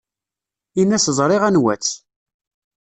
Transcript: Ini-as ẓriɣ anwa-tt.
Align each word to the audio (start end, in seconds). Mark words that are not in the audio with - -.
Ini-as 0.81 1.05
ẓriɣ 1.17 1.41
anwa-tt. 1.47 1.91